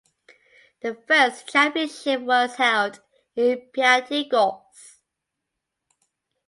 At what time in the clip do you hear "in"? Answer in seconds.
3.35-3.69